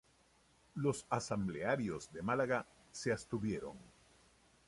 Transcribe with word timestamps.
Los 0.73 1.05
asamblearios 1.11 2.11
de 2.11 2.23
Málaga 2.23 2.65
se 2.91 3.11
abstuvieron. 3.11 3.77